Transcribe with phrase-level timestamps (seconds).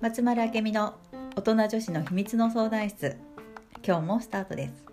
[0.00, 0.94] 松丸明美の
[1.34, 3.16] 大人女子の秘密の相談室。
[3.84, 4.86] 今日もスタートです。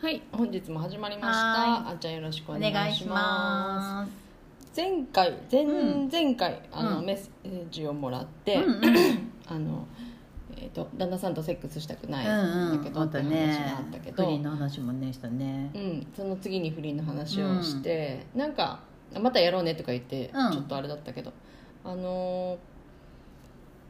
[0.00, 1.46] はい、本日も始まりました。
[1.46, 2.80] はあっちゃんよろしくおお願いします。
[2.80, 4.80] 願いします。
[4.80, 6.08] 前回、前、うん。
[6.10, 7.04] 前回あの、うん。
[7.04, 9.32] メッセージをもらって、うんうん。
[9.46, 9.86] あの
[10.62, 15.70] えっ、と旦那さんとセックスしたくないうんんだけど、うん、あって話があねったけど、不倫の話もねしたね。
[15.74, 18.80] うん、その次に不倫の話をして、なんか
[19.20, 20.52] またやろうねとか言って、うん。
[20.52, 21.32] ちょっとあれだったけど、
[21.84, 22.58] あの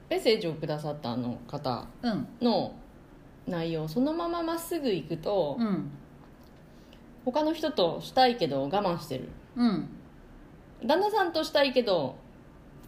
[0.08, 2.28] メッセージをくださったあの方うん。
[2.40, 2.74] の
[3.46, 5.90] 内容そのまままっすぐ行くと、うん。
[7.24, 9.28] 他の人としたいけど我慢してる。
[9.56, 9.88] うん。
[10.84, 12.16] 旦那さんとしたいけど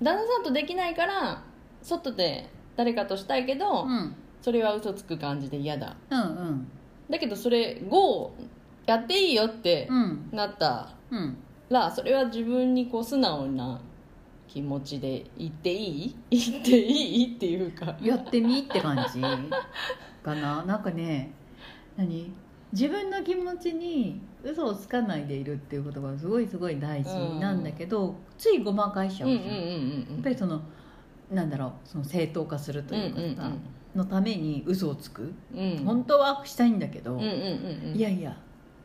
[0.03, 1.43] 旦那さんとできないから
[1.83, 4.15] 外で誰かとしたいけど、うん。
[4.43, 5.97] それは嘘つく感じで嫌だ。
[6.11, 6.69] うんうん。
[7.11, 8.33] だけどそれ GO
[8.87, 10.29] やっていいよってうん。
[10.33, 11.37] なったうん。
[11.71, 13.81] らそれは自分にこう素直な
[14.49, 16.17] 気持ちで言っていい？
[16.31, 17.35] 言っていい？
[17.37, 17.97] っていうか。
[18.03, 19.21] やってみって感じ？
[20.23, 20.63] かな？
[20.65, 21.33] なんかね
[21.97, 22.31] 何？
[22.73, 30.15] 自分の気持ちに嘘をつかないでいるっていうことがすごいすごい大事なんだけど、ついごまかしちゃうん、うんうんうんうん。
[30.17, 30.61] やっぱりその
[31.35, 33.61] なんだろうその正当化するというかさ、うんうん
[33.95, 35.61] のために嘘をつく、うん。
[35.61, 37.97] うん本当はしたいんだけど、うんうんうんうん。
[37.97, 38.37] いやいや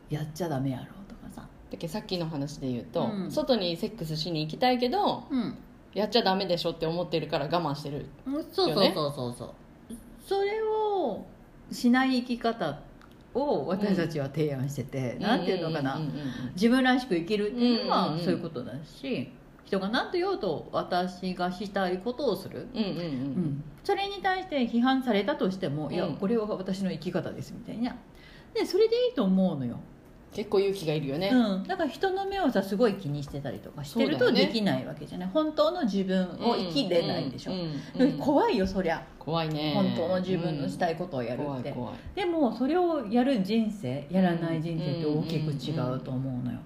[0.08, 1.48] やっちゃダメやろとかさ。
[1.70, 3.30] だけどさっきの話で言うと、うん。
[3.30, 5.58] 外にセックスしに行きたいけどうん。
[5.94, 8.06] やっちゃダメでしょって思ってるから我慢してる
[8.52, 9.50] そうそうそうそうそう。
[10.24, 11.26] それを
[11.72, 12.78] しない生き方
[13.34, 16.12] を私たちは提案してて、なんていうのかな、んんうん
[16.54, 18.18] 自分らしく生きるっていうのうんうんうん。
[18.18, 19.32] はそういうことだし、
[19.70, 22.96] 人が何と言おうと私がしたいことをする、うんうんうん。
[22.96, 23.64] うん。
[23.84, 27.96] それに対して批判されたとしても、いやうんこれは私の生き方ですみたいな。
[28.52, 29.78] でそれでいいと思うのよ、
[30.32, 39.06] 結構勇気がいるよね、うん、だから人の目をさすごい気にしてたりとかしてるとできないわけじゃない、本当の自分を生きれないでしょ、うんうんうん怖いよそりゃ。
[39.20, 39.72] 怖いね。
[39.74, 41.72] 本当の自分のしたいいことをやるって、
[42.16, 46.58] でもそれをやる人生やらない人生って大きく違うと思うのよ、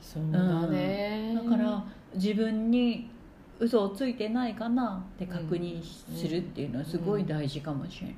[0.00, 1.84] そうだね、だから
[2.14, 3.10] 自分に
[3.58, 8.16] 嘘をついてないかなって確認するっていうのはすごい大事かもしれない、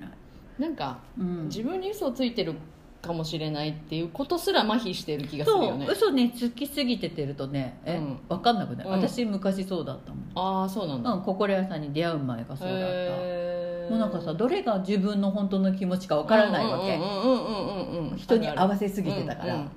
[0.59, 1.45] なんかうん。
[1.45, 2.55] 自分に嘘をついてる
[3.03, 5.87] かもしれないっていうことすら麻痺してる気がするそよね。
[5.87, 8.19] う嘘ねつきすぎててるとねえ、うん。
[8.29, 8.93] 分かんなくない、うん。
[8.93, 10.61] 私昔そうだったもん。
[10.61, 13.91] ああそうなんだ、うん、心屋さんに出会う前がそうだった。
[13.91, 19.71] もうなんかさどれが自分の本当の気持ちかわからないわけ、うんうんうんうんうんうん人に合わせせすぎてたから、うんうん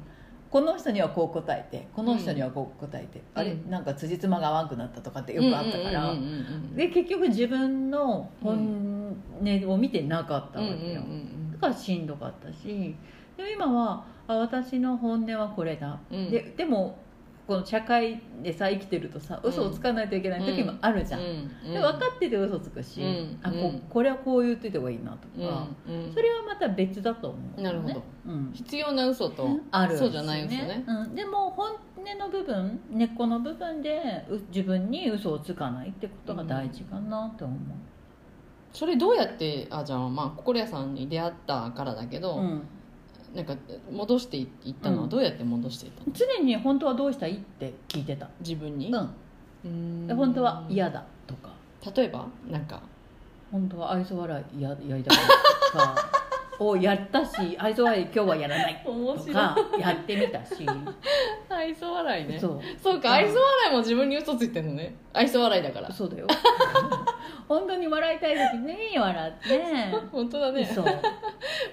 [0.56, 3.70] この人にはこう答えてこの人にはこう答えて、あれうん。
[3.70, 6.16] なんか辻褄が合わんくなったとかってよくあったから、
[6.78, 11.02] で結局自分の本音を見てなかったわけよ、
[11.52, 12.96] だからしんどかったし。
[13.36, 16.32] でも今はあ私の本音はこれだ、うん。
[16.32, 17.00] ででも
[17.48, 21.52] この社会でさ生きてるとさ嘘をつかないといけない時もあるじゃん、うん。
[21.68, 21.74] うん。
[21.74, 23.40] で分かってて嘘つくし、うん。
[23.44, 23.80] あこうん。
[23.90, 26.06] これはこう言ってた方がいいなとか、うん。
[26.06, 26.14] うん。
[26.14, 30.84] それはまた別だと思う、なるほど、うん、必要な嘘とあるそうじゃない嘘ね。
[30.88, 37.56] うん、でも本音の部分根っこの部分でう自分に嘘をつかないってことが大事かなと思
[38.76, 42.62] それどうやってあじゃあまあ心屋さんに出会ったからだけう、ど、うん、
[43.36, 43.54] なんか
[43.92, 45.10] 戻していったのはうん。
[45.10, 48.92] どうやって戻していったの、常に本当はどうしたいって聞いてた、自分に、
[49.66, 51.50] うん、本当は嫌だとか。
[51.96, 52.82] 例えばなんか？
[53.52, 55.18] 本当は愛想笑いややりたい
[55.72, 55.96] とか
[56.60, 60.66] をやったし愛想笑い今日はやらない面とかやってみたし。
[61.50, 62.40] 愛想笑いね。
[62.40, 62.60] そう。
[62.82, 64.96] そうか愛想笑いも自分に嘘ついてるのね。
[65.14, 65.92] 愛想笑いだから。
[65.92, 66.28] そうだよ
[67.48, 69.64] 本当に笑いたい時に笑って。
[70.12, 70.66] 本当だね。
[70.66, 70.86] そう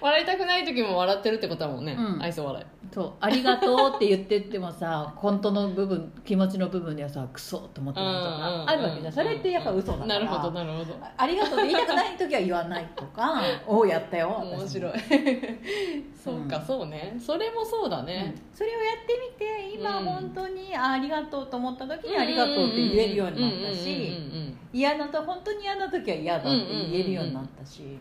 [0.01, 2.23] 笑いたくない時も笑ってるってことだもんね、うん。
[2.23, 2.67] 愛想笑い。
[2.95, 3.13] そう。
[3.21, 9.13] ありがとうって言ってってもさ本当の部分気持ちの部分ではさクソって思ってるとかあるわけじゃん。
[9.13, 10.07] それってやっぱ嘘だから。
[10.07, 10.95] なるほどなるほど。
[11.01, 14.93] あありがとうって言いたくない時は言わないとか おおやったよ面白い。
[14.93, 14.95] い、
[16.15, 17.17] そうか、そうね。
[17.19, 19.62] それもそうだね、それをやってみて
[20.01, 20.07] 今うん。
[20.07, 24.13] 本当にあありがとうと思った時にありがとうって言えるようになったし
[24.73, 27.99] 嫌なと本当に嫌な時は嫌だって言えるようになったし。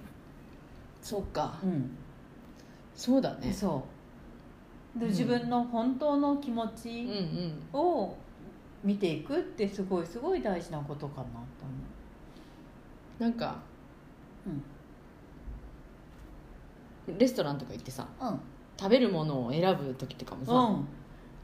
[1.02, 1.60] そうか。
[1.64, 1.92] うん。
[2.96, 3.52] そうだね。
[3.52, 3.84] そ
[4.96, 5.00] う。
[5.00, 5.12] でうん。
[5.12, 6.90] 自分の本当の気持うんち
[7.74, 7.80] うん。
[7.80, 8.16] を
[8.84, 11.42] 見ていくってすごいすごい大事なことかなと思
[13.20, 13.58] なんか
[14.46, 14.50] う
[17.10, 17.18] うん。
[17.18, 18.40] レストランとか行ってさうん。
[18.80, 20.88] 食べるものを選ぶ時とかもさ、うん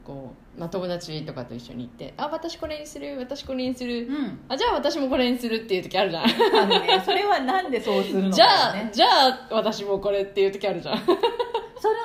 [0.08, 4.40] こう、まあ、友達とかと一緒に行って「あ私これにする私これにする、うん。
[4.48, 6.24] あじゃあ私もこれにする」っていう時あるじゃん。
[6.24, 6.28] あ
[6.64, 7.02] のね。
[7.04, 10.98] それはなんでそうするのじゃあ、かねじゃあ私もこれっていう時あるじゃん。
[11.04, 11.14] その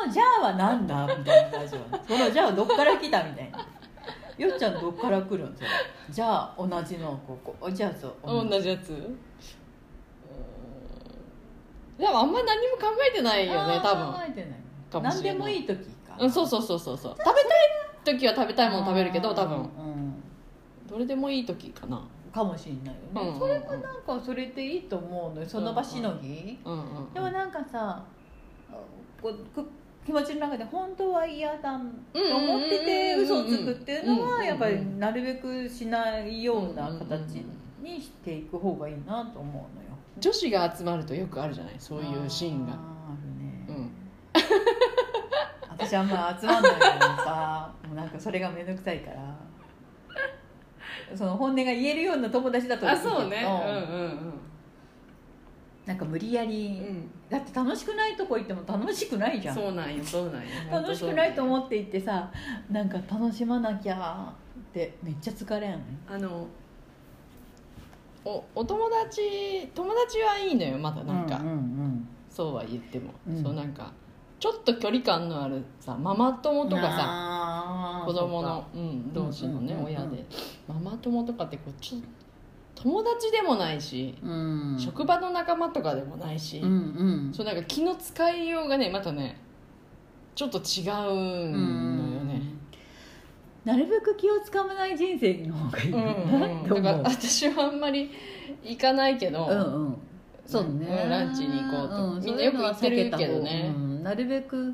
[0.12, 1.08] 「じゃあ」はなんだ？
[1.18, 1.82] みたいな感じは。
[2.06, 3.24] その「じゃあ」どっから来た？
[3.24, 3.66] みたいな。
[4.38, 5.70] よっちゃんどっから来るんそれ。
[6.10, 8.90] じゃあ同じのここじゃあそう同じやつ。
[8.90, 9.18] うん。
[11.98, 14.12] でもあんまり何も考えてないよね多分。
[14.12, 14.60] 考えてない。
[14.92, 15.40] かもしれない。
[15.40, 16.18] 何でもいい時か。
[16.20, 17.16] うんそうそうそうそうそう。
[17.18, 17.34] 食べたい
[18.04, 19.58] 時は食べたいもの食べるけど多分。
[19.58, 20.14] うん。
[20.88, 22.06] どれでもいい時かな。
[22.34, 23.40] かもしれないよね、うん。
[23.40, 25.48] それがなんかそれでいいと思うのよ。
[25.48, 28.04] その場しのぎ、うんうんでもなんかさ
[29.22, 29.32] こ
[30.06, 34.34] 気持ちの中で本当は嫌だと思ってて嘘をつくっていうのうんうんうん。
[34.34, 37.46] はやっぱりなるべくしないような形
[37.82, 39.90] にしていく方がいいなと思うのよ。
[40.20, 42.74] 女子が集まるとよくあるじゃないそういうシーンが。
[42.74, 43.92] あーあるね、うん
[45.78, 49.36] 私あんま集まんないからさもうなんかそれが面倒くさいから。
[51.16, 53.44] その本音が言えるような友達だとあそうね。
[53.46, 54.34] うんうん
[55.86, 57.12] なんか無理やり、うん。
[57.30, 59.56] だって楽しくないとこ行っても楽しくないじゃん。
[59.56, 60.48] そうなんよそうなんよ。
[60.72, 62.32] 楽しくないとう思って行ってさ
[62.72, 65.82] なんか楽しまなきゃってめっちゃ疲れん？
[66.08, 66.48] あの
[68.24, 72.08] おお友達友達はいいのよまだなんか、うんうん。
[72.30, 73.44] そうは言っても、うん。
[73.44, 73.92] そうなんか
[74.44, 80.02] ちょっと距離感のあるさママ友とかささ子供の、うん、同士のね、うんうんうんうん。
[80.02, 80.26] 親で。
[80.68, 82.02] ママ友とかってこうちょっ
[82.76, 84.76] と友達でもないし、うん。
[84.78, 86.74] 職場の仲間とかでもないし、うんう
[87.30, 87.34] ん。
[87.34, 89.40] そうなんか気の使いようがねまたね
[90.36, 90.94] ちょっと違う
[91.50, 91.60] の
[92.12, 92.42] よね、
[93.64, 98.12] なるべく気をつかまない人生の方がいいうんなってだから私はあんまり
[98.62, 99.98] 行かないけど、うんうん。
[100.46, 102.20] そうね、うんランチに行こうと。
[102.20, 103.72] んみんなよく言ってるけどね。
[103.74, 104.74] うんなるべく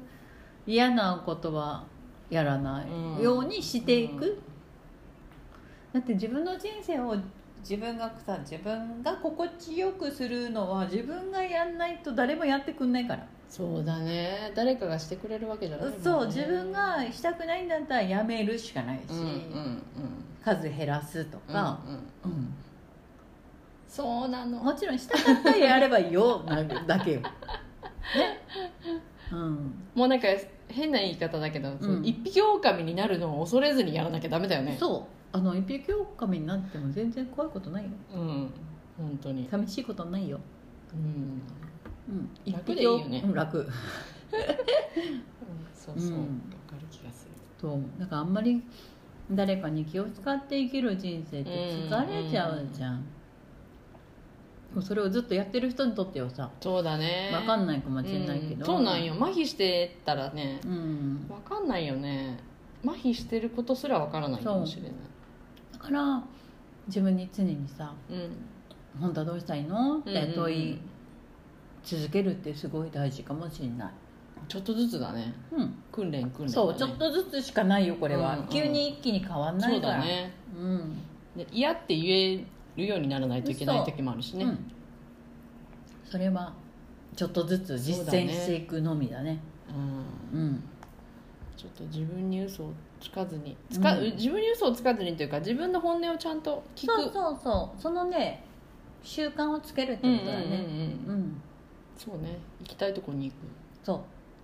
[0.65, 1.85] 嫌なことは
[2.29, 2.83] やらな
[3.19, 4.37] いようにしていく、うん。
[5.93, 7.15] だって自分の人生を
[7.61, 14.51] 自分がさ自分が心地よくするのは自分がやんないと誰もやってくんないから、そうだね。
[14.55, 19.83] 誰かがしてくれるわけじゃないそう自分がしたくないんだったらやめるしかないし、うんうんうん。
[20.43, 22.37] 数減らすとか、うんうん。
[22.37, 22.53] うん。
[23.87, 24.59] そうなの。
[24.59, 26.43] もちろんしたかったらやればいいよ。
[26.47, 27.21] なだけよ。
[27.21, 27.29] ね。
[28.85, 30.27] うんもうなんか
[30.67, 34.77] 変な言い方だけど、そううん一匹狼になるのを恐れずにやらなきゃダメだよね。
[34.79, 35.03] そう。
[35.31, 37.89] あの一匹狼になっても全然怖いことないよ。
[38.13, 38.51] うん
[38.97, 40.39] 本当に、寂しいことないよ、
[40.93, 41.41] うん。
[42.45, 43.21] うん、楽でいいよね。
[43.23, 43.65] うん楽。
[45.73, 46.19] そうそう、うん。
[46.19, 46.25] わ
[46.67, 47.31] かる気がする。
[47.61, 47.81] そう。
[47.97, 48.61] だからあんまり
[49.31, 53.03] 誰かに気を使って生きる人生って疲れちゃうじゃん、もう
[54.81, 57.29] それをずっとやってる人にとってはさそうだね。
[57.33, 59.13] 分かんないかもしれないけど、うんそうなんよ。
[59.15, 60.59] 麻痺してたらね。
[60.63, 61.25] うん。
[61.29, 62.37] わかんないよね。
[62.85, 64.91] 麻痺してることすらわからないかもしれない。
[65.73, 66.23] だから
[66.87, 68.31] 自分に常にさうん
[68.99, 70.81] 「本当はどうしたいの?」って問いうん
[71.83, 73.91] 続けるってすごい大事かもしれない、
[74.49, 75.33] ちょっとずつだね。
[75.51, 75.73] うん。
[75.91, 76.49] 訓練訓練だね。
[76.49, 78.47] そうちょっとずつしかないよこれは、うんうん。
[78.47, 79.93] 急に一気に変わんなそいうから。
[79.97, 80.33] だね。
[80.55, 80.97] うん。
[81.35, 82.45] で嫌って言え
[82.79, 84.71] るようにならないといけない時もあるしね、うん、
[86.03, 86.53] それは
[87.15, 89.39] ちょっとずつ実践していくのみだね。
[90.33, 90.39] うん。
[90.39, 90.63] うん。
[91.57, 93.57] ちょっと自分に嘘をつかずに。
[93.69, 94.15] つか、うん。
[94.15, 96.95] 自分に嘘をつかずにというか自分の本音をちゃんと聞く。
[96.95, 97.81] そうそうそう。
[97.81, 98.43] そのね
[99.03, 100.65] 習慣をつけるってことだね。
[101.07, 101.41] うん
[101.97, 102.39] そうね。
[102.61, 103.37] 行きたいとこに行く。
[103.83, 103.99] そう。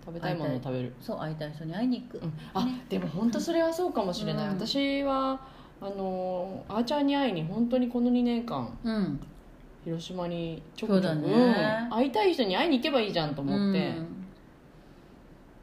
[0.05, 2.33] 食べたいものを食べる、そう会いたい人に会いに行く、うん。
[2.53, 2.85] あ、ね。
[2.87, 4.53] でも本当それはそうかもしれない、うん。
[4.53, 5.39] 私は
[5.81, 9.19] あのあーちゃんに会いに本当にこの2年間うん。
[9.83, 11.33] 広島にちょそうだくちょく、ね。
[11.83, 13.93] うん会いたい人に会いに行けばいいじゃんと思って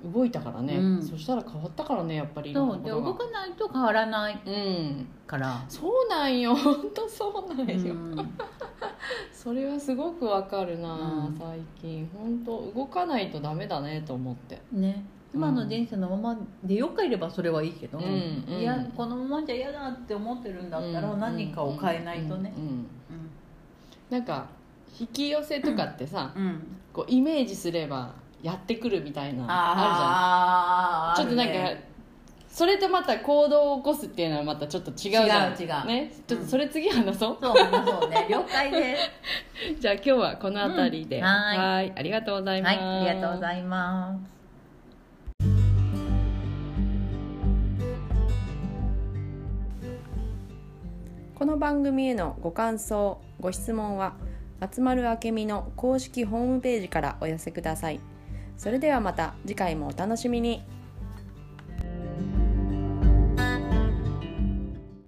[0.04, 1.02] 動いたからね、うん。
[1.02, 5.06] そしたら変わったからねやっぱりいうん、そうで動かないと変わらないうん。
[5.26, 6.54] から、そうなんよ。
[6.54, 8.34] 本当そうなんうよ、ん、
[9.32, 10.94] それはすごくわかるな、
[11.28, 11.36] うん。
[11.38, 12.10] 最近。
[12.14, 14.60] 本当動かないとダメだねと思って。
[14.72, 15.04] ね
[15.34, 18.60] 今の人生のままでよければそれはいいけど、うんうん。
[18.60, 22.52] いやこのままじゃ嫌だって思ってるんだったら何かを変えないとね。
[24.10, 24.46] なんか
[25.00, 26.62] 引き寄せとかってさ、うん、
[26.92, 31.32] こうイメージすればやってくるみたいなああるじゃん。
[31.32, 31.92] ちょっとなんか、ね
[32.52, 35.52] それとまた行動を起こすっていうのはまたちょっと違うじゃん。
[35.52, 35.86] 違う違う。
[35.86, 38.26] ね、ちょっとそれ次話そう、そうそうね。
[38.28, 39.80] 了解です。
[39.80, 41.24] じゃあ今日はこの辺りで、うん。
[41.24, 41.88] はい。
[41.88, 41.92] い。
[41.96, 44.31] ありがとうございます、はいありがとうございます
[51.42, 54.14] この番組へのご感想ご質問は
[54.60, 57.98] 松丸明美の公式ホームページからお寄せください。
[58.56, 60.62] それではまた次回もお楽しみに。